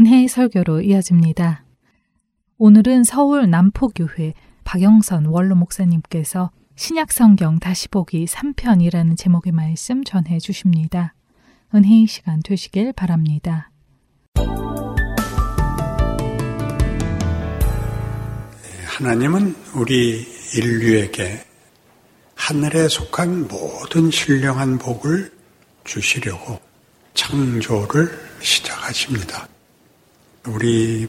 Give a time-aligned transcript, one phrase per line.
[0.00, 1.62] 은혜의 설교로 이어집니다.
[2.56, 4.32] 오늘은 서울 남포교회
[4.64, 11.14] 박영선 원로 목사님께서 신약성경 다시 보기 3편이라는 제목의 말씀 전해 주십니다.
[11.74, 13.70] 은혜의 시간 되시길 바랍니다.
[18.86, 20.26] 하나님은 우리
[20.56, 21.44] 인류에게
[22.36, 25.30] 하늘에 속한 모든 신령한 복을
[25.84, 26.58] 주시려고
[27.12, 28.08] 창조를
[28.40, 29.49] 시작하십니다.
[30.50, 31.08] 우리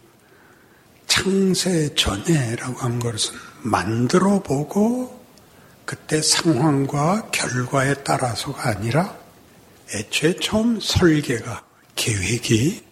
[1.07, 5.19] 창세 전에라고 한 것은 만들어 보고
[5.83, 9.18] 그때 상황과 결과에 따라서가 아니라
[9.93, 11.63] 애초에 처음 설계가
[11.96, 12.83] 계획이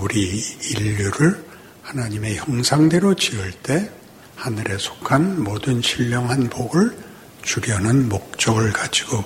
[0.00, 1.44] 우리 인류를
[1.82, 3.90] 하나님의 형상대로 지을 때
[4.36, 6.96] 하늘에 속한 모든 신령한 복을
[7.42, 9.22] 주려는 목적을 가지고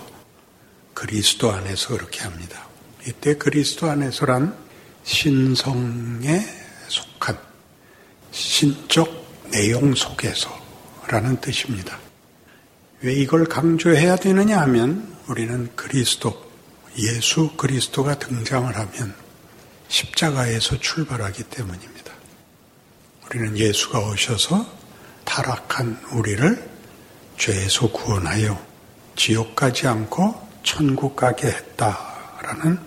[0.93, 2.67] 그리스도 안에서 그렇게 합니다.
[3.07, 4.66] 이때 그리스도 안에서란
[5.07, 6.45] 신성에
[6.89, 7.39] 속한
[8.33, 11.99] 신적 내용 속에서라는 뜻입니다.
[13.01, 16.45] 왜 이걸 강조해야 되느냐 하면 우리는 그리스도,
[16.99, 19.15] 예수 그리스도가 등장을 하면
[19.89, 22.13] 십자가에서 출발하기 때문입니다.
[23.27, 24.67] 우리는 예수가 오셔서
[25.25, 26.69] 타락한 우리를
[27.39, 28.61] 죄에서 구원하여
[29.15, 32.86] 지옥 가지 않고 천국 가게 했다라는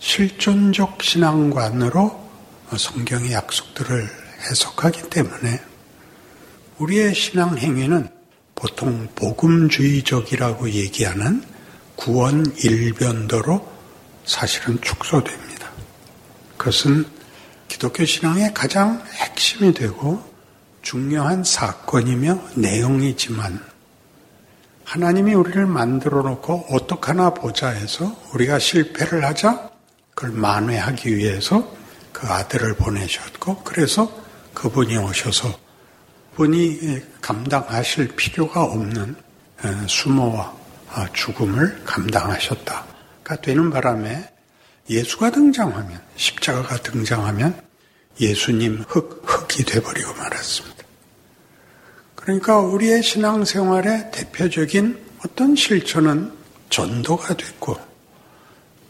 [0.00, 2.28] 실존적 신앙관으로
[2.76, 4.08] 성경의 약속들을
[4.48, 5.60] 해석하기 때문에
[6.78, 8.08] 우리의 신앙 행위는
[8.54, 11.44] 보통 복음주의적이라고 얘기하는
[11.96, 13.70] 구원 일변도로
[14.24, 15.70] 사실은 축소됩니다.
[16.56, 17.04] 그것은
[17.68, 20.22] 기독교 신앙의 가장 핵심이 되고
[20.82, 23.62] 중요한 사건이며 내용이지만
[24.84, 29.69] 하나님이 우리를 만들어 놓고 어떡하나 보자 해서 우리가 실패를 하자
[30.20, 31.74] 그걸 만회하기 위해서
[32.12, 34.12] 그 아들을 보내셨고 그래서
[34.52, 35.58] 그분이 오셔서
[36.34, 39.16] 분이 감당하실 필요가 없는
[39.88, 40.54] 수모와
[41.14, 44.30] 죽음을 감당하셨다가 되는 바람에
[44.90, 47.58] 예수가 등장하면 십자가가 등장하면
[48.20, 50.84] 예수님 흙, 흙이 돼버리고 말았습니다.
[52.14, 56.30] 그러니까 우리의 신앙생활의 대표적인 어떤 실천은
[56.68, 57.89] 전도가 됐고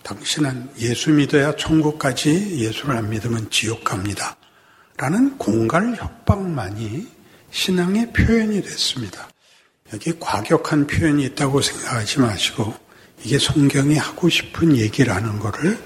[0.02, 4.36] 당신은 예수 믿어야 천국까지 예수를 안 믿으면 지옥 갑니다.
[4.96, 7.06] 라는 공갈 협박만이
[7.50, 9.28] 신앙의 표현이 됐습니다.
[9.92, 12.74] 여기 과격한 표현이 있다고 생각하지 마시고
[13.24, 15.78] 이게 성경이 하고 싶은 얘기라는 것을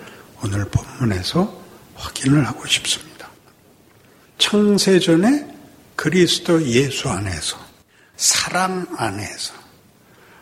[0.42, 1.62] 오늘 본문에서
[1.94, 3.28] 확인을 하고 싶습니다.
[4.38, 5.54] 창세전에
[5.96, 7.56] 그리스도 예수 안에서
[8.16, 9.54] 사랑 안에서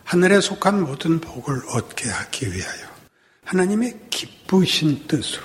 [0.04, 2.91] 하늘에 속한 모든 복을 얻게 하기 위하여
[3.44, 5.44] 하나님의 기쁘신 뜻으로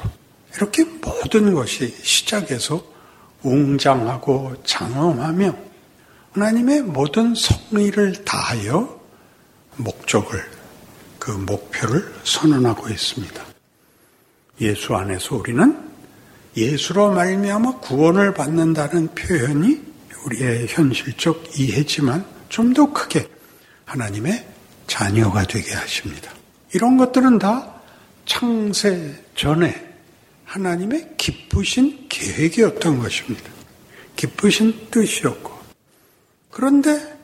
[0.56, 2.84] 이렇게 모든 것이 시작해서
[3.44, 5.56] 웅장하고 장엄하며
[6.32, 9.00] 하나님의 모든 성의를 다하여
[9.78, 10.44] 목적을
[11.20, 13.46] 그 목표를 선언하고 있습니다.
[14.62, 15.88] 예수 안에서 우리는
[16.56, 19.82] 예수로 말미암아 구원을 받는다는 표현이
[20.26, 23.28] 우리의 현실적 이해지만 좀 더 크게
[23.86, 24.48] 하나님의
[24.88, 26.32] 자녀가 되게 하십니다.
[26.74, 27.77] 이런 것들은 다
[28.28, 29.74] 창세 전에
[30.46, 33.50] 하나님의 기쁘신 계획이었던 것입니다.
[34.16, 35.58] 기쁘신 뜻이었고.
[36.52, 37.18] 그런데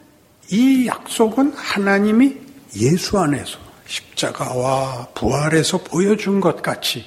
[0.49, 2.37] 이 약속은 하나님이
[2.77, 7.05] 예수 안에서 십자가와 부활에서 보여준 것 같이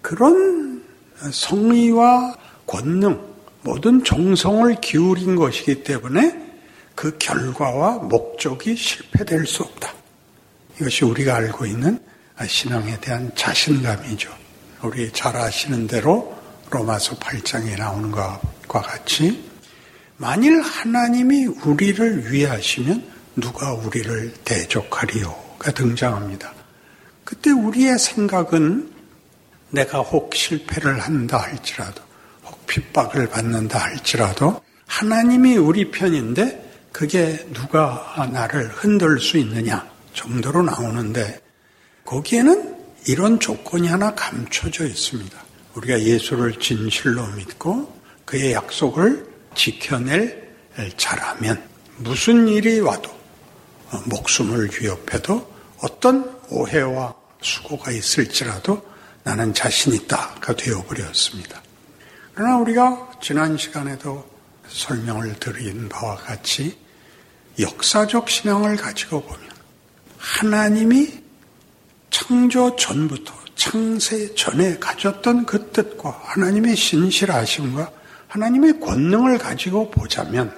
[0.00, 0.82] 그런
[1.30, 2.36] 성의와
[2.66, 3.20] 권능,
[3.62, 6.44] 모든 정성을 기울인 것이기 때문에
[6.94, 9.92] 그 결과와 목적이 실패될 수 없다.
[10.80, 12.00] 이것이 우리가 알고 있는
[12.44, 14.30] 신앙에 대한 자신감이죠.
[14.82, 16.36] 우리 잘 아시는 대로
[16.70, 19.50] 로마서 8장에 나오는 것과 같이
[20.18, 23.04] 만일 하나님이 우리를 위하시면
[23.36, 26.52] 누가 우리를 대적하리요가 등장합니다.
[27.24, 28.92] 그때 우리의 생각은
[29.70, 32.02] 내가 혹 실패를 한다 할지라도
[32.44, 41.40] 혹 핍박을 받는다 할지라도 하나님이 우리 편인데 그게 누가 나를 흔들 수 있느냐 정도로 나오는데
[42.06, 42.76] 거기에는
[43.08, 45.44] 이런 조건이 하나 감춰져 있습니다.
[45.74, 47.94] 우리가 예수를 진실로 믿고
[48.24, 50.54] 그의 약속을 지켜낼
[50.96, 51.62] 잘하면
[51.98, 53.10] 무슨 일이 와도
[53.90, 58.82] 어, 목숨을 위협해도 어떤 오해와 수고가 있을지라도
[59.22, 61.62] 나는 자신 있다가 되어버렸습니다.
[62.34, 64.28] 그러나 우리가 지난 시간에도
[64.68, 66.76] 설명을 드린 바와 같이
[67.58, 69.48] 역사적 신앙을 가지고 보면
[70.18, 71.25] 하나님이
[72.10, 77.90] 창조 전부터 창세 전에 가졌던 그 뜻과 하나님의 신실하심과
[78.28, 80.54] 하나님의 권능을 가지고 보자면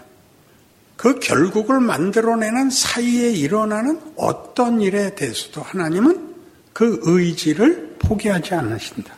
[0.96, 6.34] 그 결국을 만들어내는 사이에 일어나는 어떤 일에 대해서도 하나님은
[6.72, 9.14] 그 의지를 포기하지 않으신다.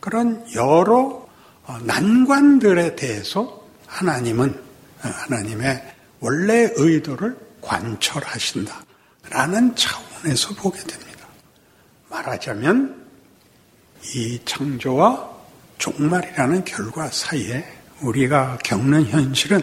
[0.00, 1.26] 그런 여러
[1.66, 5.82] 어, 난관들에 대해서 하나님은 어, 하나님의
[6.20, 8.84] 원래 의도를 관철하신다.
[9.30, 11.13] 라는 차원에서 보게 됩니다.
[12.14, 13.04] 말하자면
[14.14, 15.30] 이 창조와
[15.78, 17.64] 종말이라는 결과 사이에
[18.02, 19.60] 우리가 겪는 현실은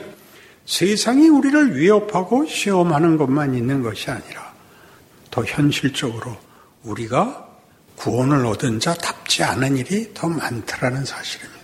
[0.65, 4.53] 세상이 우리를 위협하고 시험하는 것만 있는 것이 아니라
[5.29, 6.35] 더 현실적으로
[6.83, 7.47] 우리가
[7.95, 11.61] 구원을 얻은 자답지 않은 일이 더 많더라는 사실입니다.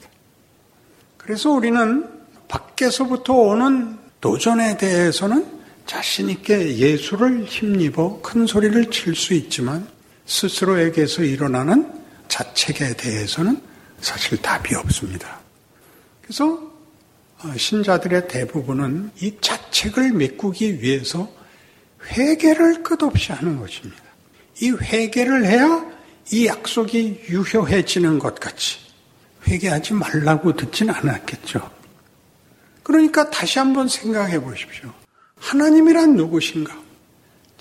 [1.18, 2.08] 그래서 우리는
[2.48, 9.88] 밖에서부터 오는 도전에 대해서는 자신있게 예수를 힘입어 큰 소리를 칠 수 있지만
[10.28, 11.92] 스스로에게서 일어나는
[12.28, 13.62] 자책에 대해서는
[14.00, 15.40] 사실 답이 없습니다.
[16.22, 16.72] 그래서
[17.40, 21.32] 어, 신자들의 대부분은 이 자책을 메꾸기 위해서
[22.12, 24.04] 회개를 끝없이 하는 것입니다.
[24.62, 25.86] 이 회개를 해야
[26.32, 28.80] 이 약속이 유효해지는 것 같이
[29.48, 31.72] 회개하지 말라고 듣진 않았겠죠.
[32.84, 34.92] 그러니까 다시 한번 생각해 보십시오.
[35.40, 36.87] 하나님이란 누구신가?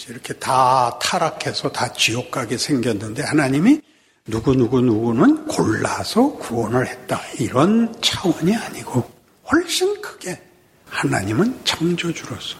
[0.08, 3.80] 이렇게 다 타락해서 다 지옥 가게 생겼는데 하나님이
[4.26, 7.20] 누구누구 누구는 골라서 구원을 했다.
[7.38, 9.08] 이런 차원이 아니고
[9.50, 10.40] 훨씬 크게
[10.86, 12.58] 하나님은 창조주로서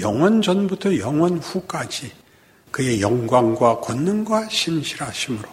[0.00, 2.12] 영원 전부터 영원 후까지
[2.70, 5.48] 그의 영광과 권능과 신실하심으로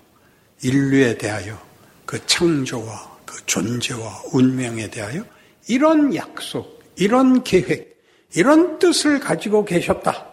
[0.62, 1.60] 인류에 대하여
[2.06, 5.24] 그 창조와 그 존재와 운명에 대하여
[5.68, 8.00] 이런 약속, 이런 계획,
[8.36, 10.25] 이런 뜻을 가지고 계셨다.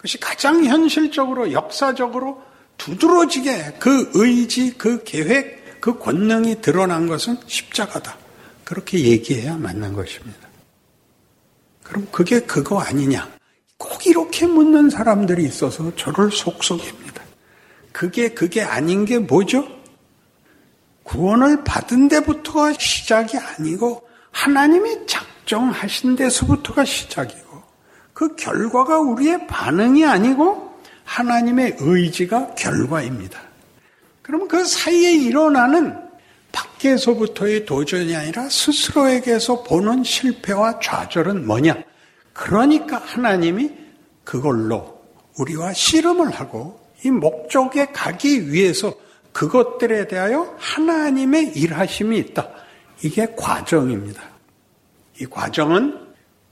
[0.00, 2.42] 그것이 가장 현실적으로 역사적으로
[2.78, 8.16] 두드러지게 그 의지, 그 계획, 그 권능이 드러난 것은 십자가다.
[8.64, 10.48] 그렇게 얘기해야 맞는 것입니다.
[11.82, 13.30] 그럼 그게 그거 아니냐?
[13.76, 17.22] 꼭 이렇게 묻는 사람들이 있어서 저를 속속입니다.
[17.92, 19.68] 그게 그게 아닌 게 뭐죠?
[21.02, 27.49] 구원을 받은 데부터가 시작이 아니고 하나님이 작정하신 데서부터가 시작이고
[28.20, 33.40] 그 결과가 우리의 반응이 아니고 하나님의 의지가 결과입니다.
[34.20, 35.96] 그러면 그 사이에 일어나는
[36.52, 41.82] 밖에서부터의 도전이 아니라 스스로에게서 보는 실패와 좌절은 뭐냐?
[42.34, 43.70] 그러니까 하나님이
[44.22, 45.00] 그걸로
[45.38, 48.92] 우리와 씨름을 하고 이 목적에 가기 위해서
[49.32, 52.50] 그것들에 대하여 하나님의 일하심이 있다.
[53.02, 54.22] 이게 과정입니다.
[55.18, 55.98] 이 과정은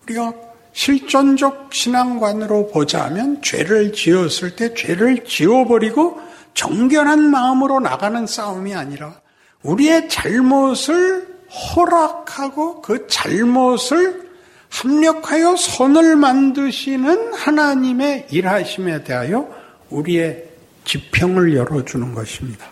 [0.05, 6.21] 우리가 실존적 신앙관으로 보자면 죄를 지었을 때 죄를 지워버리고
[6.55, 9.21] 정결한 마음으로 나가는 싸움이 아니라
[9.63, 14.29] 우리의 잘못을 허락하고 그 잘못을
[14.71, 19.49] 합력하여 선을 만드시는 하나님의 일하심에 대하여
[19.91, 20.45] 우리의
[20.85, 22.67] 지평을 열어주는 것입니다.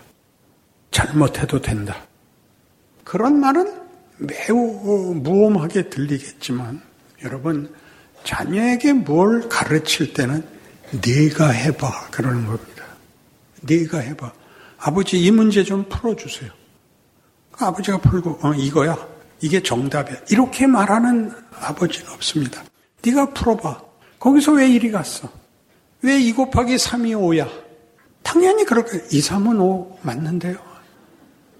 [0.91, 1.95] 잘못해도 된다.
[3.03, 3.73] 그런 말은
[4.17, 6.81] 매우 무엄하게 들리겠지만
[7.23, 7.73] 여러분
[8.23, 10.43] 자녀에게 뭘 가르칠 때는
[11.05, 12.83] 네가 해봐 그러는 겁니다.
[13.61, 14.31] 네가 해봐.
[14.79, 16.51] 아버지 이 문제 좀 풀어주세요.
[17.51, 18.97] 그 아버지가 풀고 어 이거야.
[19.41, 20.17] 이게 정답이야.
[20.29, 22.63] 이렇게 말하는 아버지는 없습니다.
[23.03, 23.81] 네가 풀어봐.
[24.19, 25.29] 거기서 왜 이리 갔어?
[26.01, 27.49] 왜 2 곱하기 3이 5야?
[28.23, 30.57] 당연히 그렇게 2, 3은 5 맞는데요.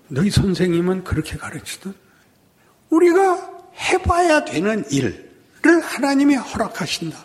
[0.10, 1.94] 너희 선생님은 그렇게 가르치든
[2.90, 5.27] 우리가 해봐야 되는 일,
[5.62, 7.18] 를 하나님이 허락하신다.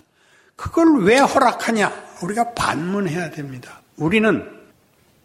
[0.56, 1.92] 그걸 왜 허락하냐?
[2.22, 3.82] 우리가 반문해야 됩니다.
[3.96, 4.48] 우리는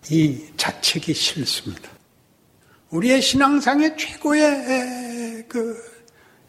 [0.10, 1.90] 이 자책이 싫습니다.
[2.90, 5.76] 우리의 신앙상의 최고의 그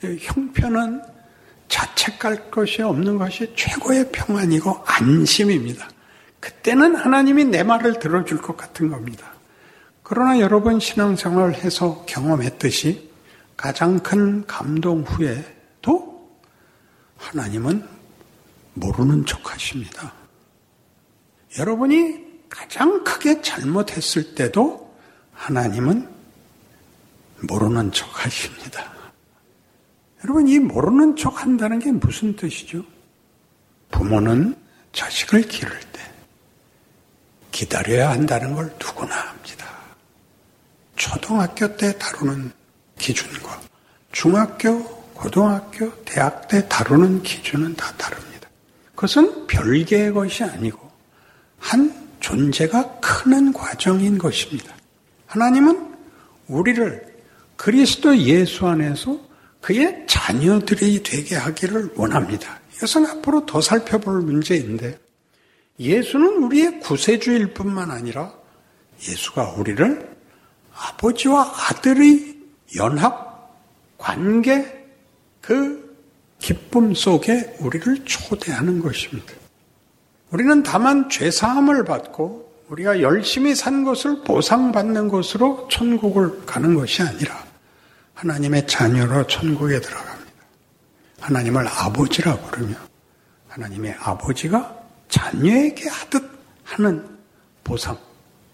[0.01, 1.03] 형편은
[1.69, 5.89] 자책할 것이 없는 것이 최고의 평안이고 안심입니다.
[6.41, 9.33] 그때는 하나님이 내 말을 들어줄 것 같은 겁니다.
[10.03, 13.11] 그러나 여러분 신앙생활을 해서 경험했듯이
[13.57, 15.58] 가장 큰 감동 후에도
[17.19, 17.87] 하나님은
[18.75, 20.15] 모르는 척 하십니다.
[21.59, 24.97] 여러분이 가장 크게 잘못했을 때도
[25.33, 26.09] 하나님은
[27.49, 28.93] 모르는 척 하십니다.
[30.25, 32.85] 여러분, 이 모르는 척 한다는 게 무슨 뜻이죠?
[33.91, 34.57] 부모는
[34.93, 36.01] 자식을 기를 때
[37.53, 39.67] 기다려야 한다는 걸 누구나 합니다.
[40.97, 42.53] 초등학교 때 다루는
[42.99, 43.61] 기준과
[44.13, 48.49] 중학교 고등학교, 대학 때 다루는 기준은 다 다릅니다.
[48.95, 50.79] 그것은 별개의 것이 아니고
[51.59, 54.73] 한 존재가 크는 과정인 것입니다.
[55.27, 55.97] 하나님은
[56.47, 57.17] 우리를
[57.57, 59.19] 그리스도 예수 안에서
[59.61, 62.61] 그의 자녀들이 되게 하기를 원합니다.
[62.77, 65.01] 이것은 앞으로 더 살펴볼 문제인데
[65.81, 68.33] 예수는 우리의 구세주일 뿐만 아니라
[69.01, 70.17] 예수가 우리를
[70.73, 72.39] 아버지와 아들의
[72.77, 73.53] 연합,
[73.99, 74.78] 관계,
[75.49, 75.97] 그
[76.39, 79.33] 기쁨 속에 우리를 초대하는 것입니다.
[80.31, 87.43] 우리는 다만 죄사함을 받고 우리가 열심히 산 것을 보상받는 것으로 천국을 가는 것이 아니라
[88.13, 90.33] 하나님의 자녀로 천국에 들어갑니다.
[91.21, 92.75] 하나님을 아버지라 부르며
[93.49, 94.77] 하나님의 아버지가
[95.09, 96.31] 자녀에게 하듯
[96.63, 97.09] 하는
[97.65, 97.97] 보상,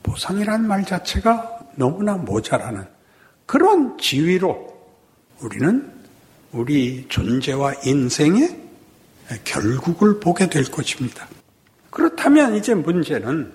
[0.05, 2.87] 보상이란 말 자체가 너무나 모자라는
[3.47, 4.73] 그런 지위로
[5.41, 5.94] 우리는
[6.55, 8.57] 우리 존재와 인생의
[9.43, 11.27] 결국을 보게 될 것입니다.
[11.91, 13.53] 그렇다면 이제 문제는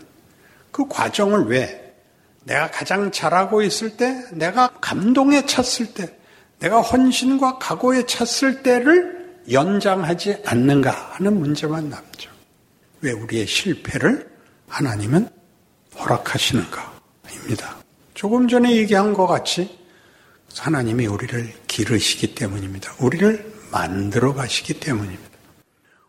[0.71, 1.95] 그 과정을 왜
[2.43, 6.17] 내가 가장 잘하고 있을 때, 내가 감동에 찼을 때,
[6.59, 12.29] 내가 헌신과 각오에 찼을 때를 연장하지 않는가 하는 문제만 남죠.
[13.01, 14.29] 왜 우리의 실패를
[14.67, 15.29] 하나님은
[15.97, 17.77] 허락하시는가입니다.
[18.13, 19.79] 조금 전에 얘기한 것 같이
[20.57, 22.93] 하나님이 우리를 기르시기 때문입니다.
[22.99, 25.29] 우리를 만들어 가시기 때문입니다.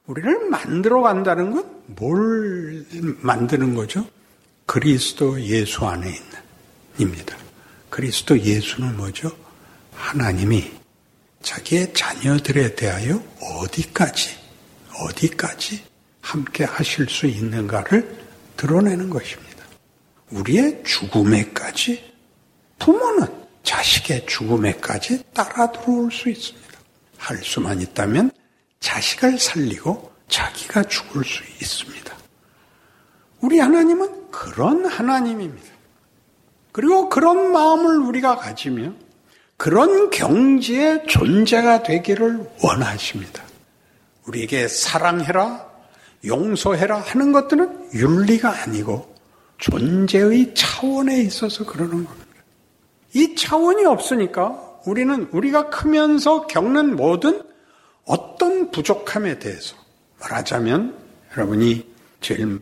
[0.07, 2.85] 우리를 만들어 간다는 건 뭘
[3.21, 4.07] 만드는 거죠?
[4.67, 6.31] 그리스도 예수 안에 있는
[6.99, 7.37] 입니다.
[7.89, 9.31] 그리스도 예수는 뭐죠?
[9.93, 10.71] 하나님이
[11.43, 14.37] 자기의 자녀들에 대하여 어디까지,
[15.01, 15.83] 어디까지
[16.21, 18.19] 함께 하실 수 있는가를
[18.57, 19.65] 드러내는 것입니다.
[20.31, 22.13] 우리의 죽음에까지,
[22.79, 23.27] 부모는
[23.63, 26.71] 자식의 죽음에까지 따라 들어올 수 있습니다.
[27.19, 28.31] 할 수만 있다면
[28.81, 32.17] 자식을 살리고 자기가 죽을 수 있습니다.
[33.41, 35.69] 우리 하나님은 그런 하나님입니다.
[36.73, 38.93] 그리고 그런 마음을 우리가 가지며
[39.57, 43.43] 그런 경지의 존재가 되기를 원하십니다.
[44.27, 45.67] 우리에게 사랑해라,
[46.25, 49.15] 용서해라 하는 것들은 윤리가 아니고
[49.59, 52.20] 존재의 차원에 있어서 그러는 겁니다.
[53.15, 57.43] 이 차원이 없으니까 우리는 우리가 크면서 겪는 모든
[58.05, 59.77] 어떤 부족함에 대해서
[60.21, 60.97] 말하자면
[61.37, 61.87] 여러분이
[62.21, 62.61] 제일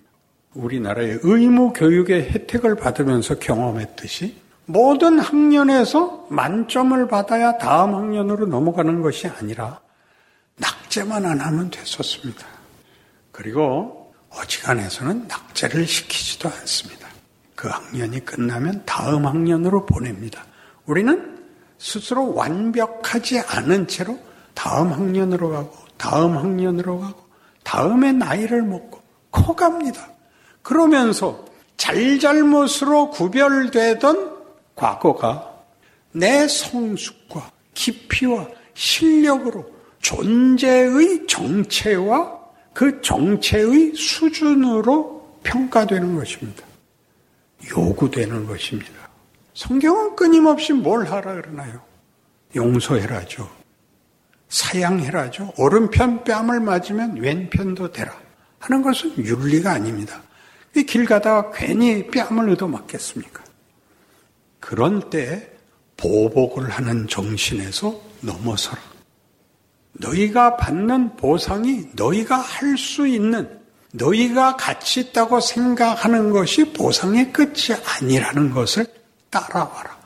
[0.54, 4.36] 우리나라의 의무 교육의 혜택을 받으면서 경험했듯이
[4.66, 9.80] 모든 학년에서 만점을 받아야 다음 학년으로 넘어가는 것이 아니라
[10.56, 12.46] 낙제만 안 하면 됐었습니다.
[13.32, 16.97] 그리고 어지간해서는 낙제를 시키지도 않습니다.
[17.58, 20.46] 그 학년이 끝나면 다음 학년으로 보냅니다.
[20.86, 21.44] 우리는
[21.76, 24.16] 스스로 완벽하지 않은 채로
[24.54, 27.20] 다음 학년으로 가고 다음 학년으로 가고
[27.64, 29.00] 다음에 나이를 먹고
[29.32, 30.08] 커갑니다.
[30.62, 31.44] 그러면서
[31.76, 34.36] 잘잘못으로 구별되던
[34.76, 35.52] 과거가
[36.12, 42.38] 내 성숙과 깊이와 실력으로 존재의 정체와
[42.72, 46.67] 그 정체의 수준으로 평가되는 것입니다.
[47.66, 49.08] 요구되는 것입니다.
[49.54, 51.82] 성경은 끊임없이 뭘 하라 그러나요?
[52.54, 53.50] 용서해라죠.
[54.48, 55.52] 사양해라죠.
[55.58, 58.16] 오른편 뺨을 맞으면 왼편도 대라.
[58.60, 60.22] 하는 것은 윤리가 아닙니다.
[60.86, 63.42] 길 가다가 괜히 뺨을 얻어 맞겠습니까?
[64.60, 65.50] 그런 때
[65.96, 68.80] 보복을 하는 정신에서 넘어서라.
[69.92, 73.57] 너희가 받는 보상이 너희가 할 수 있는
[73.92, 78.86] 너희가 가치 있다고 생각하는 것이 보상의 끝이 아니라는 것을
[79.30, 79.98] 따라와라.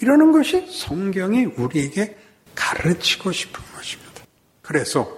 [0.00, 2.16] 이러는 것이 성경이 우리에게
[2.54, 4.22] 가르치고 싶은 것입니다.
[4.62, 5.08] 그래서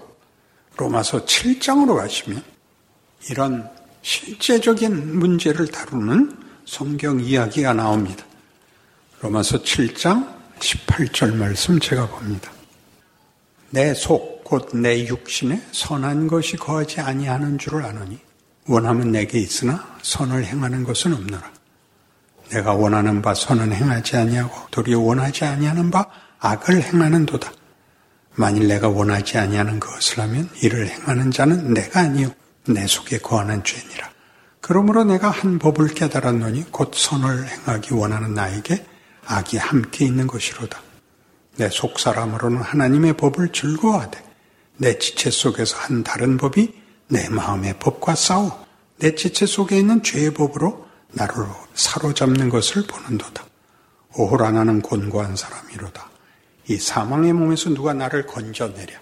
[0.77, 2.43] 로마서 7장으로 가시면
[3.31, 3.71] 이런
[4.03, 8.25] 실제적인 문제를 다루는 성경 이야기가 나옵니다.
[9.21, 10.29] 로마서 7장
[10.59, 12.51] 18절 말씀 제가 봅니다.
[13.75, 18.19] 내 속, 곧 내 육신에 선한 것이 거하지 아니하는 줄을 아노니,
[18.69, 21.51] 원하면 내게 있으나 선을 행하는 것은 없노라.
[22.51, 26.07] 내가 원하는 바 선은 행하지 아니하고, 도리어 원하지 아니하는 바
[26.39, 27.51] 악을 행하는도다.
[28.35, 32.31] 만일 내가 원하지 아니하는 것을 하면 이를 행하는 자는 내가 아니요
[32.67, 34.11] 내 속에 거하는 죄니라.
[34.61, 38.85] 그러므로 내가 한 법을 깨달았노니 곧 선을 행하기 원하는 나에게
[39.25, 40.79] 악이 함께 있는 것이로다.
[41.57, 44.23] 내 속사람으로는 하나님의 법을 즐거워하되
[44.79, 46.73] 내 지체 속에서 한 다른 법이
[47.09, 48.65] 내 마음의 법과 싸워
[48.99, 51.35] 내 지체 속에 있는 죄의 법으로 나를
[51.75, 53.45] 사로잡는 것을 보는도다.
[54.17, 56.11] 오호라 나는 곤고한 사람이로다.
[56.69, 59.01] 이 사망의 몸에서 누가 나를 건져내랴.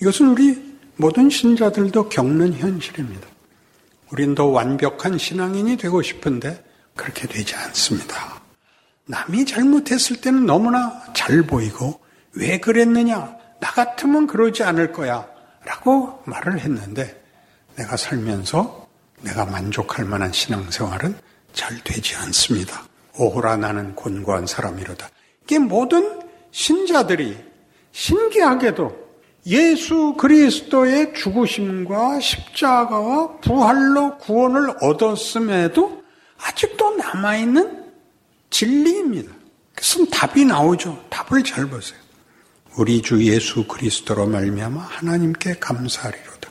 [0.00, 3.26] 이것은 우리 모든 신자들도 겪는 현실입니다.
[4.10, 6.62] 우린 더 완벽한 신앙인이 되고 싶은데
[6.94, 8.41] 그렇게 되지 않습니다.
[9.06, 12.00] 남이 잘못했을 때는 너무나 잘 보이고
[12.34, 13.36] 왜 그랬느냐?
[13.60, 15.26] 나 같으면 그러지 않을 거야.
[15.64, 17.22] 라고 말을 했는데
[17.76, 18.88] 내가 살면서
[19.20, 21.16] 내가 만족할 만한 신앙생활은
[21.52, 22.84] 잘 되지 않습니다.
[23.16, 25.08] 오호라 나는 곤고한 사람이로다.
[25.44, 27.38] 이게 모든 신자들이
[27.92, 29.02] 신기하게도
[29.46, 36.02] 예수 그리스도의 죽으심과 십자가와 부활로 구원을 얻었음에도
[36.42, 37.81] 아직도 남아있는
[38.52, 39.32] 진리입니다.
[39.74, 41.04] 그래서 답이 나오죠.
[41.10, 41.98] 답을 잘 보세요.
[42.76, 46.50] 우리 주 예수 그리스도로 말미암아 하나님께 감사하리로다.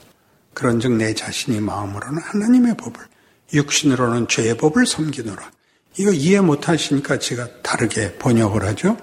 [0.53, 2.99] 그런즉 내 자신이 마음으로는 하나님의 법을
[3.53, 5.51] 육신으로는 죄의 법을 섬기노라.
[5.97, 8.97] 이거 이해 못하시니까 제가 다르게 번역을 하죠.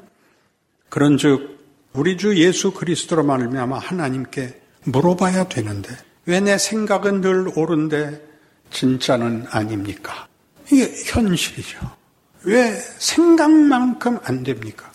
[0.91, 1.59] 그런즉
[1.95, 8.23] 우리 주 예수 그리스도로 말미암아 하나님께 물어봐야 되는데 왜 내 생각은 늘 옳은데
[8.71, 10.29] 진짜는 아닙니까?
[10.71, 11.98] 이게 현실이죠.
[12.49, 14.91] 왜 생각만큼 안 됩니까?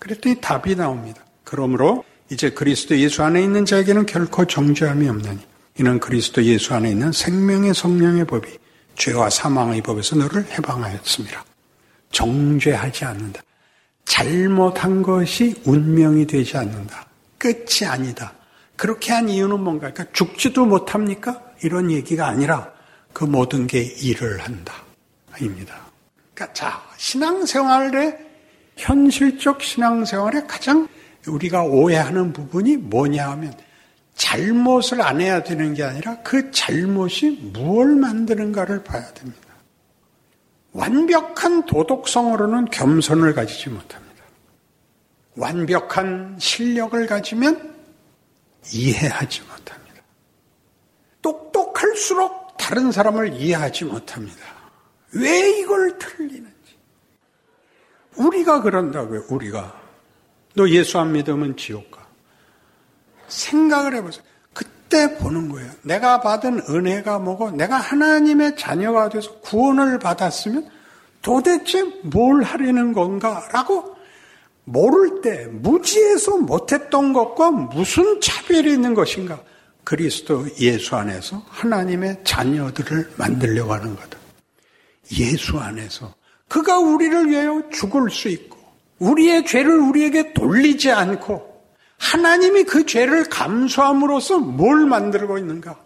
[0.00, 1.24] 그랬더니 답이 나옵니다.
[1.44, 5.38] 그러므로 이제 그리스도 예수 안에 있는 자에게는 결코 정죄함이 없나니
[5.78, 8.58] 이는 그리스도 예수 안에 있는 생명의 성령의 법이
[8.96, 11.44] 죄와 사망의 법에서 너를 해방하였습니다.
[12.10, 13.40] 정죄하지 않는다.
[14.04, 17.06] 잘못한 것이 운명이 되지 않는다.
[17.38, 18.32] 끝이 아니다.
[18.74, 19.92] 그렇게 한 이유는 뭔가?
[19.92, 21.40] 그러니까 죽지도 못합니까?
[21.62, 22.72] 이런 얘기가 아니라
[23.12, 24.74] 그 모든 게 일을 한다.
[25.40, 25.86] 입니다.
[26.34, 28.18] 그러니까 자, 신앙생활의
[28.76, 30.88] 현실적 신앙생활의 가장
[31.26, 33.54] 우리가 오해하는 부분이 뭐냐 하면
[34.14, 39.40] 잘못을 안 해야 되는 게 아니라 그 잘못이 무엇을 만드는가를 봐야 됩니다.
[40.72, 44.24] 완벽한 도덕성으로는 겸손을 가지지 못합니다.
[45.36, 47.74] 완벽한 실력을 가지면
[48.72, 50.02] 이해하지 못합니다.
[51.22, 54.44] 똑똑할수록 다른 사람을 이해하지 못합니다.
[55.12, 56.55] 왜 이걸 틀리는지.
[58.16, 59.80] 우리가 그런다고요, 우리가.
[60.54, 62.06] 너 예수 안 믿으면 지옥 가.
[63.28, 64.24] 생각을 해보세요.
[64.52, 65.70] 그때 보는 거예요.
[65.82, 70.68] 내가 받은 은혜가 뭐고 내가 하나님의 자녀가 돼서 구원을 받았으면
[71.20, 73.96] 도대체 뭘 하려는 건가 라고
[74.64, 79.40] 모를 때 무지해서 못했던 것과 무슨 차별이 있는 것인가?
[79.84, 84.18] 그리스도 예수 안에서 하나님의 자녀들을 만들려고 하는 거다.
[85.12, 86.12] 예수 안에서
[86.48, 88.56] 그가 우리를 위하여 죽을 수 있고
[88.98, 91.56] 우리의 죄를 우리에게 돌리지 않고
[91.98, 95.76] 하나님이 그 죄를 감수함으로써 뭘 만들고 있는가?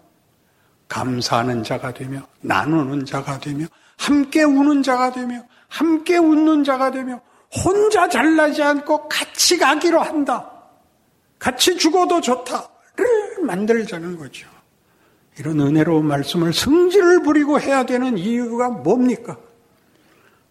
[0.89, 7.21] 감사하는 자가 되며 나누는 자가 되며 함께 우는 자가 되며 함께 웃는 자가 되며
[7.65, 10.51] 혼자 잘나지 않고 같이 가기로 한다.
[11.39, 14.49] 같이 죽어도 좋다를 만들자는 거죠.
[15.39, 19.39] 이런 은혜로운 말씀을 성질을 부리고 해야 되는 이유가 뭡니까?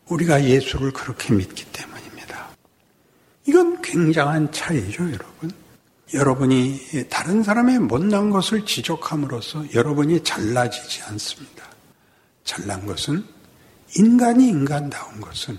[0.09, 1.89] 우리가 예수를 그렇게 믿기 때문에.
[3.49, 5.51] 이건 굉장한 차이죠, 여러분.
[6.13, 11.65] 여러분이 다른 사람의 못난 것을 지적함으로써 여러분이 잘나지지 않습니다.
[12.43, 13.25] 잘난 것은
[13.95, 15.57] 인간이 인간다운 것은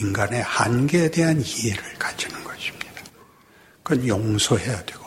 [0.00, 3.02] 인간의 한계에 대한 이해를 가지는 것입니다.
[3.84, 5.04] 그건 용서해야 되고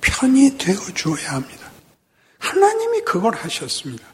[0.00, 1.68] 편히 되어 주어야 합니다.
[2.38, 4.04] 하나님이 그걸 하셨습니다.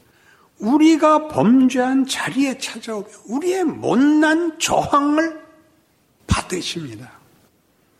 [0.59, 5.43] 우리가 범죄한 자리에 찾아오며 우리의 못난 저항을
[6.27, 7.11] 받으십니다.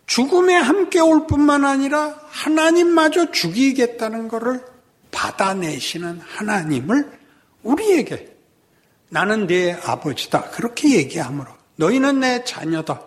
[0.07, 4.65] 죽음에 함께 올 뿐만 아니라 하나님마저 죽이겠다는 것을
[5.11, 7.11] 받아내시는 하나님을
[7.63, 8.35] 우리에게
[9.09, 10.51] 나는 네 아버지다.
[10.51, 13.01] 그렇게 얘기하므로 너희는 내 자녀다.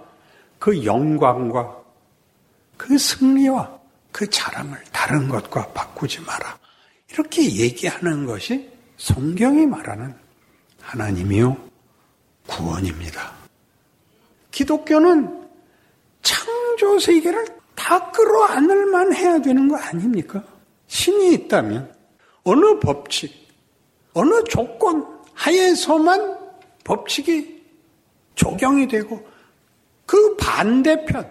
[0.60, 1.78] 그 영광과
[2.78, 3.78] 그 승리와
[4.12, 6.58] 그 자랑을 다른 것과 바꾸지 마라.
[7.12, 10.14] 이렇게 얘기하는 것이 성경이 말하는
[10.82, 11.56] 하나님이요
[12.48, 13.34] 구원입니다.
[14.52, 15.48] 기독교는
[16.22, 20.44] 창조 세계를 다 끌어안을 만 해야 되는 거 아닙니까?
[20.88, 21.94] 신이 있다면
[22.44, 23.32] 어느 법칙,
[24.14, 26.38] 어느 조건 하에서만
[26.84, 27.64] 법칙이
[28.36, 29.28] 적용이 되고
[30.06, 31.30] 그 반대편,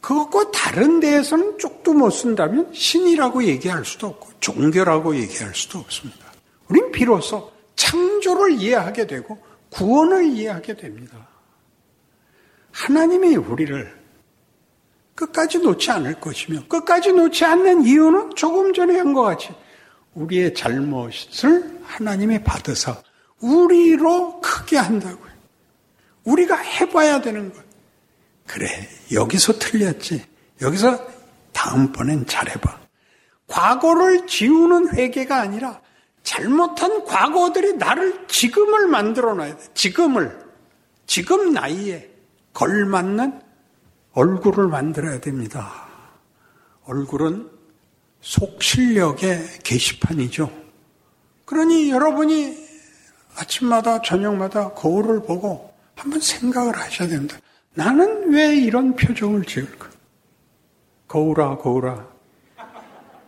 [0.00, 6.27] 그것과 다른 데에서는 쪽도 못 쓴다면 신이라고 얘기할 수도 없고 종교라고 얘기할 수도 없습니다.
[6.68, 9.38] 우린 비로소 창조를 이해하게 되고
[9.70, 11.28] 구원을 이해하게 됩니다.
[12.72, 13.98] 하나님이 우리를
[15.14, 19.50] 끝까지 놓지 않을 것이며 끝까지 놓지 않는 이유는 조금 전에 한 것 같이
[20.14, 23.02] 우리의 잘못을 하나님이 받아서
[23.40, 25.28] 우리로 크게 한다고요.
[26.24, 27.62] 우리가 해봐야 되는 것.
[28.46, 28.66] 그래,
[29.12, 30.24] 여기서 틀렸지.
[30.60, 31.06] 여기서
[31.52, 32.80] 다음번엔 잘해봐.
[33.46, 35.80] 과거를 지우는 회개가 아니라
[36.28, 39.64] 잘못한 과거들이 나를 지금을 만들어 놔야 돼.
[39.72, 40.38] 지금을.
[41.06, 42.10] 지금 나이에
[42.52, 43.40] 걸맞는
[44.12, 45.88] 얼굴을 만들어야 됩니다.
[46.84, 47.48] 얼굴은
[48.20, 50.50] 속 실력의 게시판이죠.
[51.46, 52.58] 그러니 여러분이
[53.36, 57.38] 아침마다 저녁마다 거울을 보고 한번 생각을 하셔야 됩니다.
[57.72, 59.88] 나는 왜 이런 표정을 지을까?
[61.06, 62.06] 거울아, 거울아.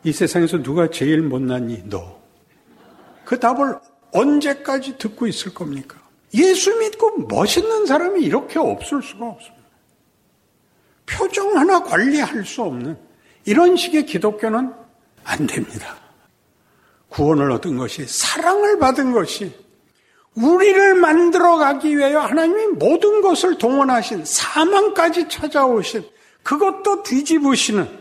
[0.04, 1.88] 이 세상에서 누가 제일 못났니?
[1.88, 2.20] 너.
[3.30, 3.78] 그 답을
[4.12, 5.96] 언제까지 듣고 있을 겁니까?
[6.34, 9.68] 예수 믿고 멋있는 사람이 이렇게 없을 수가 없습니다.
[11.06, 12.98] 표정 하나 관리할 수 없는
[13.44, 14.74] 이런 식의 기독교는
[15.22, 15.96] 안 됩니다.
[17.08, 19.54] 구원을 얻은 것이 사랑을 받은 것이
[20.34, 26.04] 우리를 만들어 가기 위하여 하나님이 모든 것을 동원하신 사망까지 찾아오신
[26.42, 27.96] 그것도 뒤집으시는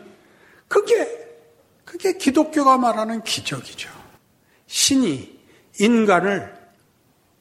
[0.67, 1.07] 그게
[1.85, 3.98] 그게 기독교가 말하는 기적이죠.
[4.69, 5.39] 신이
[5.79, 6.55] 인간을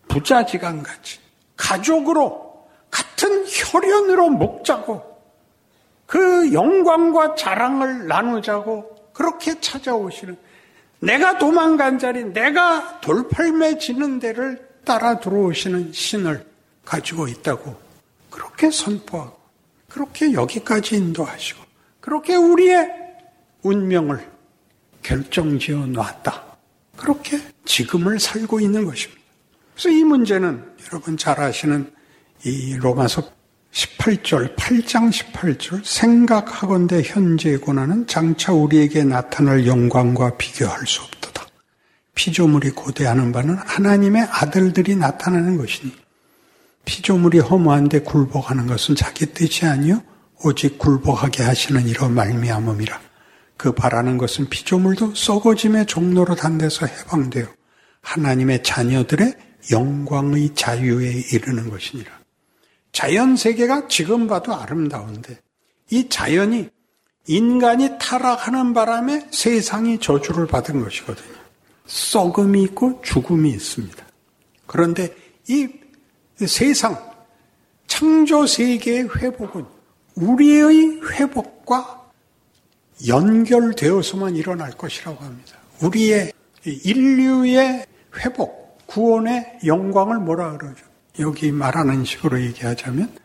[0.09, 1.21] 부자지간같이
[1.57, 5.07] 가족으로 같은 혈연으로 먹자고
[6.07, 10.37] 그 영광과 자랑을 나누자고 그렇게 찾아오시는
[11.01, 16.47] 내가 도망간 자리, 내가 돌팔매 지는 데를 따라 들어오시는 신을
[16.85, 17.77] 가지고 있다고
[18.31, 19.39] 그렇게 선포하고
[19.91, 21.63] 그렇게 여기까지 인도하시고
[22.01, 22.91] 그렇게 우리의
[23.63, 24.27] 운명을
[25.03, 26.48] 결정지어 놨다.
[26.99, 29.23] 그렇게 지금을 살고 있는 것입니다.
[29.73, 31.91] 그래서 이 문제는 여러분 잘 아시는
[32.45, 33.31] 이 로마서
[33.73, 41.47] 18절, 8장 18절, 생각하건대 현재의 고난은 장차 우리에게 나타날 영광과 비교할 수 없도다.
[42.15, 45.95] 피조물이 고대하는 바는 하나님의 아들들이 나타나는 것이니,
[46.85, 50.03] 피조물이 허무한데 굴복하는 것은 자기 뜻이 아니요
[50.43, 53.08] 오직 굴복하게 하시는 이로 말미암음이라.
[53.59, 57.47] 그 바라는 것은 피조물도 썩어짐의 종로로 단 데서 해방되어
[58.01, 59.35] 하나님의 자녀들의
[59.73, 62.11] 영광의 자유에 이르는 것이니라.
[62.93, 65.41] 자연 세계가 지금 봐도 아름다운데
[65.91, 66.71] 이 자연이
[67.27, 71.37] 인간이 타락하는 바람에 세상이 저주를 받은 것이거든요.
[71.87, 74.07] 썩음이 있고 죽음이 있습니다.
[74.67, 75.15] 그런데
[75.49, 75.69] 이
[76.47, 76.97] 세상,
[77.89, 79.67] 창조 세계의 회복은
[80.15, 81.98] 우리의 회복과
[83.07, 85.57] 연결되어서만 일어날 것이라고 합니다.
[85.81, 86.33] 우리의
[86.65, 90.85] 인류의 회복, 구원의 영광을 뭐라 그러죠?
[91.21, 93.17] 여기 말하는 식으로 얘기하자면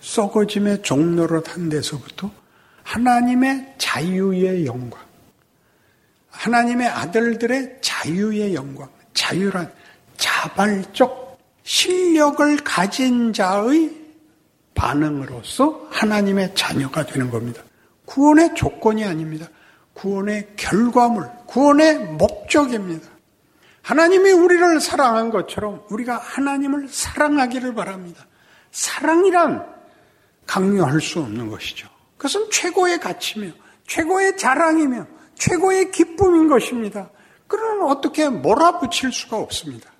[0.00, 2.30] 썩어짐의 종로로 탄 데서부터
[2.82, 5.00] 하나님의 자유의 영광,
[6.30, 9.72] 하나님의 아들들의 자유의 영광, 자유란
[10.16, 13.96] 자발적 실력을 가진 자의
[14.74, 17.62] 반응으로서 하나님의 자녀가 되는 겁니다.
[18.12, 19.48] 구원의 조건이 아닙니다.
[19.94, 23.08] 구원의 결과물, 구원의 목적입니다.
[23.80, 28.26] 하나님이 우리를 사랑한 것처럼 우리가 하나님을 사랑하기를 바랍니다.
[28.70, 29.66] 사랑이란
[30.46, 31.88] 강요할 수 없는 것이죠.
[32.18, 33.50] 그것은 최고의 가치며
[33.86, 37.08] 최고의 자랑이며 최고의 기쁨인 것입니다.
[37.48, 39.90] 그러면 어떻게 몰아붙일 수가 없습니다.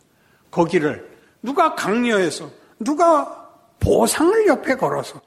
[0.51, 3.49] 거기를 누가 강요해서 누가
[3.81, 5.21] 보상을 옆에 걸어서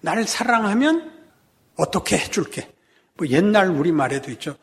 [0.00, 1.17] 날 사랑하면
[1.78, 2.70] 어떻게 해줄게.
[3.14, 4.56] 뭐 옛날 우리말에도 있죠.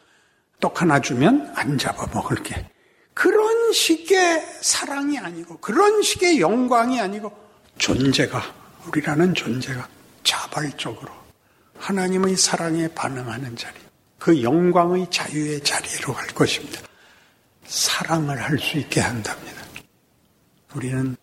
[0.60, 2.69] 떡 하나 주면 안 잡아먹을게.
[3.13, 7.32] 그런 식의 사랑이 아니고 그런 식의 영광이 아니고
[7.78, 8.41] 존재가
[8.88, 9.88] 우리라는 존재가
[10.23, 11.12] 자발적으로
[11.78, 13.75] 하나님의 사랑에 반응하는 자리,
[14.19, 16.82] 그 영광의 자유의 자리로 갈 것입니다.
[17.65, 19.63] 사랑을 할 수 있게 한답니다.
[20.73, 21.15] 우리는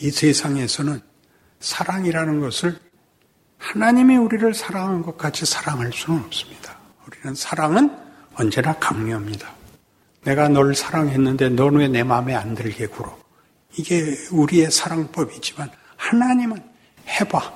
[0.00, 1.00] 이 세상에서는
[1.60, 2.78] 사랑이라는 것을
[3.64, 6.76] 하나님이 우리를 사랑한 것 같이 사랑할 수는 없습니다.
[7.06, 7.90] 우리는 사랑은
[8.34, 9.50] 언제나 강요합니다.
[10.22, 13.18] 내가 널 사랑했는데 넌 왜 내 마음에 안 들게 굴어?
[13.76, 16.58] 이게 우리의 사랑법이지만 하나님은
[17.08, 17.54] 해봐.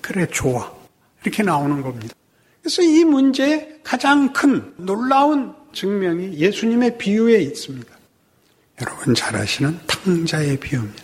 [0.00, 0.72] 그래, 좋아.
[1.22, 2.14] 이렇게 나오는 겁니다.
[2.62, 7.90] 그래서 이 문제의 가장 큰 놀라운 증명이 예수님의 비유에 있습니다.
[8.80, 11.02] 여러분 잘 아시는 탕자의 비유입니다.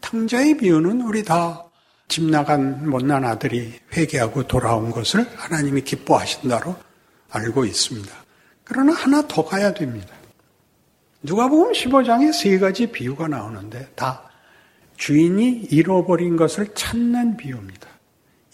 [0.00, 1.64] 탕자의 비유는 우리 다
[2.12, 6.76] 집 나간 못난 아들이 회개하고 돌아온 것을 하나님이 기뻐하신다로
[7.30, 8.12] 알고 있습니다.
[8.64, 10.08] 그러나 하나 더 가야 됩니다.
[11.22, 14.24] 누가 보면 15장에 세 가지 비유가 나오는데 다
[14.98, 17.88] 주인이 잃어버린 것을 찾는 비유입니다.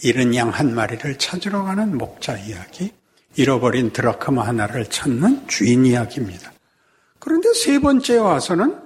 [0.05, 2.92] 잃은 양 한 마리를 찾으러 가는 목자 이야기,
[3.35, 6.53] 잃어버린 드라크마 하나를 찾는 주인 이야기입니다.
[7.18, 8.79] 그런데 세 번째 와서는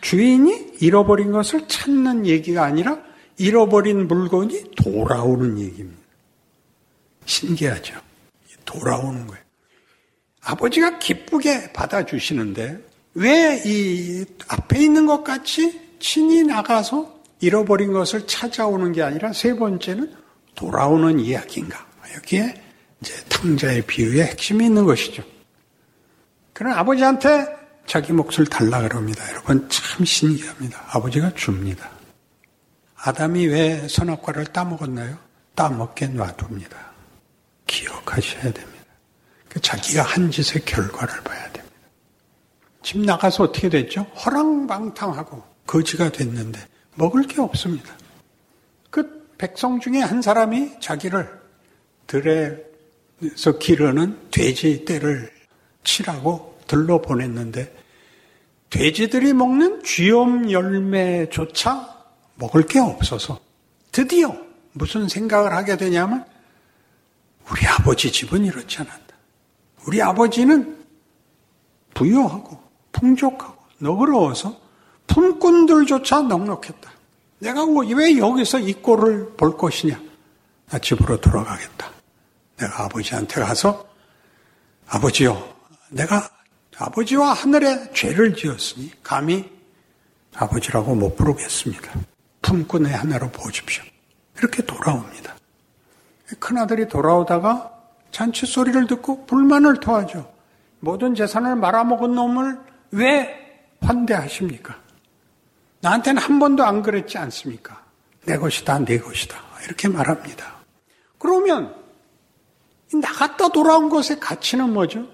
[0.00, 3.06] 주인이 잃어버린 것을 찾는 얘기가 아니라
[3.38, 6.02] 잃어버린 물건이 돌아오는 얘기입니다.
[7.24, 7.94] 신기하죠?
[8.64, 9.44] 돌아오는 거예요.
[10.42, 12.80] 아버지가 기쁘게 받아주시는데
[13.14, 20.12] 왜 이 앞에 있는 것 같이 친히 나가서 잃어버린 것을 찾아오는 게 아니라 세 번째는
[20.54, 21.86] 돌아오는 이야기인가.
[22.16, 22.62] 여기에
[23.00, 25.22] 이제 탕자의 비유의 핵심이 있는 것이죠.
[26.52, 27.46] 그런 아버지한테
[27.86, 29.28] 자기 몫을 달라 그럽니다.
[29.30, 30.84] 여러분 참 신기합니다.
[30.88, 31.90] 아버지가 줍니다.
[33.06, 35.16] 아담이 왜 선악과를 따먹었나요?
[35.54, 36.76] 따먹게 놔둡니다.
[37.64, 38.84] 기억하셔야 됩니다.
[39.48, 41.76] 그 자기가 한 짓의 결과를 봐야 됩니다.
[42.82, 44.02] 집 나가서 어떻게 됐죠?
[44.02, 46.58] 허랑방탕하고 거지가 됐는데
[46.96, 47.94] 먹을 게 없습니다.
[48.90, 51.30] 그 백성 중에 한 사람이 자기를
[52.08, 55.30] 들에서 기르는 돼지 떼를
[55.84, 57.72] 치라고 들러 보냈는데
[58.70, 61.95] 돼지들이 먹는 쥐엄 열매조차
[62.36, 63.40] 먹을 게 없어서
[63.92, 64.36] 드디어
[64.72, 66.24] 무슨 생각을 하게 되냐면
[67.50, 69.16] 우리 아버지 집은 이렇지 않았다.
[69.86, 70.84] 우리 아버지는
[71.94, 74.60] 부유하고 풍족하고 너그러워서
[75.06, 76.90] 품꾼들조차 넉넉했다.
[77.38, 80.00] 내가 왜 여기서 이 꼴을 볼 것이냐?
[80.68, 81.90] 나 집으로 돌아가겠다.
[82.58, 83.86] 내가 아버지한테 가서
[84.88, 85.54] 아버지요,
[85.90, 86.28] 내가
[86.78, 89.50] 아버지와 하늘에 죄를 지었으니 감히
[90.34, 91.92] 아버지라고 못 부르겠습니다.
[92.46, 93.82] 품꾼의 하나로 보십시오.
[94.38, 95.34] 이렇게 돌아옵니다.
[96.38, 97.72] 큰아들이 돌아오다가
[98.12, 100.32] 잔치 소리를 듣고 불만을 토하죠.
[100.78, 102.58] 모든 재산을 말아먹은 놈을
[102.92, 104.76] 왜 환대하십니까?
[105.80, 107.84] 나한테는 한 번도 안 그랬지 않습니까?
[108.24, 109.36] 내 것이다, 내 것이다.
[109.64, 110.56] 이렇게 말합니다.
[111.18, 111.74] 그러면
[112.92, 115.06] 나갔다 돌아온 것의 가치는 뭐죠?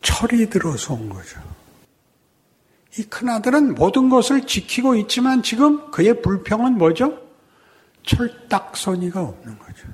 [0.00, 1.40] 철이 들어서 온 거죠.
[2.98, 7.16] 이 큰아들은 모든 것을 지키고 있지만 지금 그의 불평은 뭐죠?
[8.04, 9.86] 철딱서니가 없는 거죠.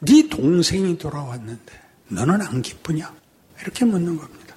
[0.00, 1.72] 네 동생이 돌아왔는데
[2.08, 3.12] 너는 안 기쁘냐?
[3.60, 4.54] 이렇게 묻는 겁니다.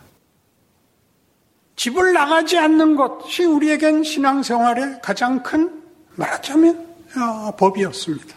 [1.76, 5.84] 집을 나가지 않는 것이 우리에겐 신앙생활의 가장 큰
[6.16, 8.36] 말하자면 아, 법이었습니다.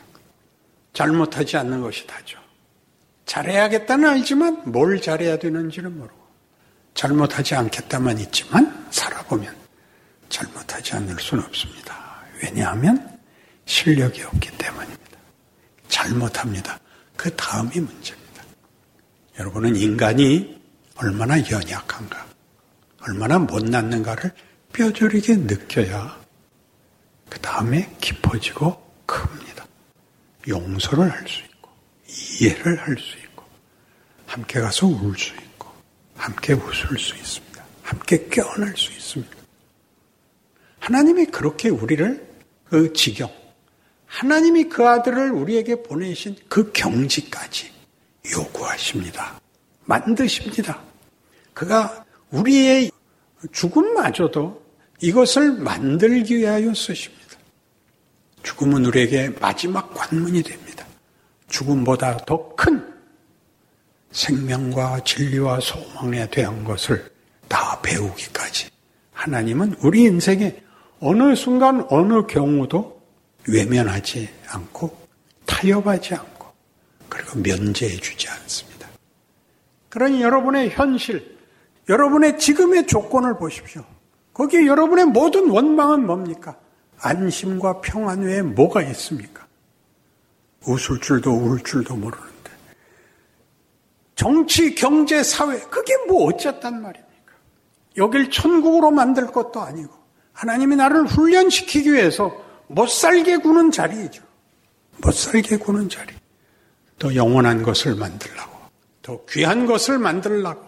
[0.92, 2.38] 잘못하지 않는 것이 다죠.
[3.26, 6.19] 잘해야겠다는 알지만 뭘 잘해야 되는지는 모르고
[6.94, 9.54] 잘못하지 않겠다만 있지만 살아보면
[10.28, 12.22] 잘못하지 않을 수는 없습니다.
[12.42, 13.18] 왜냐하면
[13.66, 15.18] 실력이 없기 때문입니다.
[15.88, 16.78] 잘못합니다.
[17.16, 18.44] 그 다음이 문제입니다.
[19.38, 20.60] 여러분은 인간이
[20.96, 22.26] 얼마나 연약한가,
[23.02, 24.32] 얼마나 못났는가를
[24.72, 26.20] 뼈저리게 느껴야
[27.28, 29.66] 그 다음에 깊어지고 큽니다.
[30.48, 31.70] 용서를 할 수 있고,
[32.08, 33.44] 이해를 할 수 있고,
[34.26, 35.49] 함께 가서 울 수 있고,
[36.20, 37.64] 함께 웃을 수 있습니다.
[37.82, 39.36] 함께 껴안을 수 있습니다.
[40.78, 42.28] 하나님이 그렇게 우리를
[42.64, 43.30] 그 지경,
[44.06, 47.72] 하나님이 그 아들을 우리에게 보내신 그 경지까지
[48.32, 49.40] 요구하십니다.
[49.86, 50.82] 만드십니다.
[51.54, 52.90] 그가 우리의
[53.50, 54.62] 죽음마저도
[55.00, 57.20] 이것을 만들기 위하여 쓰십니다.
[58.42, 60.86] 죽음은 우리에게 마지막 관문이 됩니다.
[61.48, 62.89] 죽음보다 더 큰
[64.12, 67.10] 생명과 진리와 소망에 대한 것을
[67.48, 68.70] 다 배우기까지
[69.12, 70.62] 하나님은 우리 인생의
[71.00, 73.00] 어느 순간 어느 경우도
[73.48, 74.96] 외면하지 않고
[75.46, 76.46] 타협하지 않고
[77.08, 78.88] 그리고 면제해 주지 않습니다.
[79.88, 81.36] 그러니 여러분의 현실,
[81.88, 83.84] 여러분의 지금의 조건을 보십시오.
[84.32, 86.56] 거기에 여러분의 모든 원망은 뭡니까?
[87.00, 89.46] 안심과 평안 외에 뭐가 있습니까?
[90.66, 92.29] 웃을 줄도 울 줄도 모르는데.
[94.20, 97.32] 정치, 경제, 사회, 그게 뭐 어쨌단 말입니까?
[97.96, 99.94] 여길 천국으로 만들 것도 아니고,
[100.34, 102.30] 하나님이 나를 훈련시키기 위해서
[102.66, 104.22] 못 살게 구는 자리이죠.
[104.98, 106.12] 못 살게 구는 자리.
[106.98, 108.58] 더 영원한 것을 만들라고,
[109.00, 110.66] 더 귀한 것을 만들라고,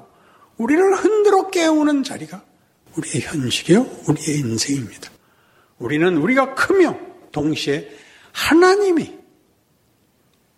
[0.56, 2.42] 우리를 흔들어 깨우는 자리가
[2.96, 5.10] 우리의 현실이요, 우리의 인생입니다.
[5.78, 6.96] 우리는 우리가 크며
[7.32, 7.86] 동시에
[8.32, 9.14] 하나님이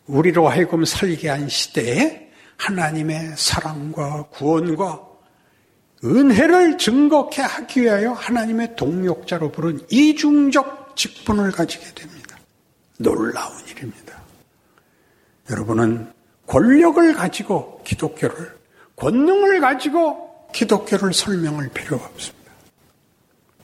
[0.07, 2.24] 우리로 하여금 살게 한 시대에
[2.59, 5.15] 하나님의 사랑과 구원과
[6.05, 12.37] 은혜를 증거케 하기 위하여 하나님의 동력자로 부른 이중적 직분을 가지게 됩니다.
[12.99, 14.23] 놀라운 일입니다.
[15.51, 16.13] 여러분은
[16.47, 18.57] 권력을 가지고 기독교를,
[18.97, 22.53] 권능을 가지고 기독교를 설명할 필요가 없습니다.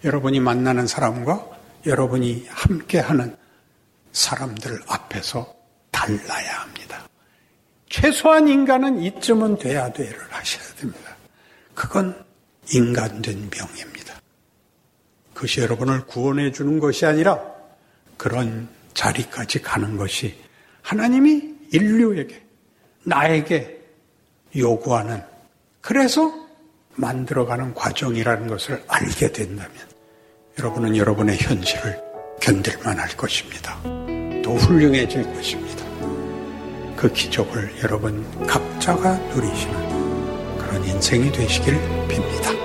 [0.05, 1.46] 여러분이 만나는 사람과
[1.87, 3.37] 여러분이 함께하는
[4.12, 5.55] 사람들 앞에서
[5.90, 7.10] 달라야 합니다.
[7.90, 11.16] 최소한 인간은 이쯤은 돼야 돼를 하셔야 됩니다.
[11.74, 12.24] 그건
[12.72, 14.14] 인간된 병입니다.
[15.35, 17.40] 그것이 여러분을 구원해 주는 것이 아니라
[18.16, 20.38] 그런 자리까지 가는 것이
[20.83, 22.42] 하나님이 인류에게,
[23.05, 23.81] 나에게
[24.57, 25.22] 요구하는,
[25.81, 26.33] 그래서
[26.94, 29.72] 만들어가는 과정이라는 것을 알게 된다면
[30.59, 32.00] 여러분은 여러분의 현실을
[32.40, 33.81] 견딜만 할 것입니다.
[34.44, 35.89] 더 훌륭해질 것입니다.
[37.00, 41.74] 그 기적을 여러분 각자가 누리시는 그런 인생이 되시길
[42.08, 42.60] 빕니다.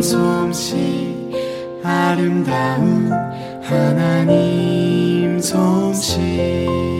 [0.00, 1.30] 참 솜씨
[1.84, 3.12] 아름다운
[3.62, 6.99] 하나님 솜씨